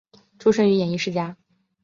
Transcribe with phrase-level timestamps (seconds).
[0.39, 1.37] 出身于演艺世家。